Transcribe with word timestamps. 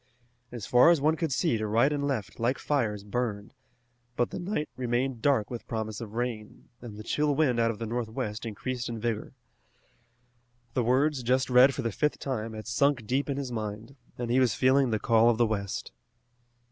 As 0.51 0.65
far 0.65 0.89
as 0.89 0.99
one 0.99 1.15
could 1.15 1.31
see 1.31 1.59
to 1.59 1.67
right 1.67 1.93
and 1.93 2.07
left 2.07 2.39
like 2.39 2.57
fires 2.57 3.03
burned, 3.03 3.53
but 4.15 4.31
the 4.31 4.39
night 4.39 4.67
remained 4.75 5.21
dark 5.21 5.51
with 5.51 5.67
promise 5.67 6.01
of 6.01 6.15
rain, 6.15 6.69
and 6.81 6.97
the 6.97 7.03
chill 7.03 7.35
wind 7.35 7.59
out 7.59 7.69
of 7.69 7.77
the 7.77 7.85
northwest 7.85 8.43
increased 8.43 8.89
in 8.89 8.99
vigor. 8.99 9.35
The 10.73 10.83
words 10.83 11.21
just 11.21 11.51
read 11.51 11.75
for 11.75 11.83
the 11.83 11.91
fifth 11.91 12.17
time 12.17 12.53
had 12.53 12.65
sunk 12.65 13.05
deep 13.05 13.29
in 13.29 13.37
his 13.37 13.51
mind, 13.51 13.95
and 14.17 14.31
he 14.31 14.39
was 14.39 14.55
feeling 14.55 14.89
the 14.89 14.97
call 14.97 15.29
of 15.29 15.37
the 15.37 15.45
west. 15.45 15.91